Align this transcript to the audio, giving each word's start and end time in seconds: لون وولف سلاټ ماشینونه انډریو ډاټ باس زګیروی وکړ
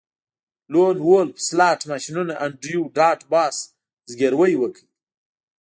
لون 0.71 0.95
وولف 1.07 1.37
سلاټ 1.47 1.79
ماشینونه 1.91 2.33
انډریو 2.45 2.83
ډاټ 2.97 3.19
باس 3.31 3.55
زګیروی 4.11 4.53
وکړ 4.59 4.83